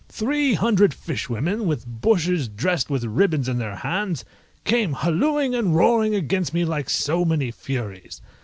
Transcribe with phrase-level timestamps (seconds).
[0.09, 4.25] Three hundred fishwomen, with bushes dressed with ribbons in their hands,
[4.63, 8.19] came hallooing and roaring against me like so many furies.